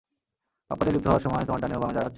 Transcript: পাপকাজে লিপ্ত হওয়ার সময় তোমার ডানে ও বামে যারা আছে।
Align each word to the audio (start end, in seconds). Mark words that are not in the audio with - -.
পাপকাজে 0.71 0.91
লিপ্ত 0.91 1.07
হওয়ার 1.07 1.23
সময় 1.25 1.43
তোমার 1.45 1.61
ডানে 1.61 1.75
ও 1.75 1.81
বামে 1.81 1.93
যারা 1.93 2.01
আছে। 2.01 2.09